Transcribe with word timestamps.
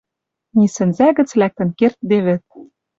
Ни 0.57 0.65
сӹнзӓ 0.75 1.07
гӹц 1.17 1.29
лӓктӹн 1.39 1.69
кердде 1.77 2.17
вӹд... 2.25 2.41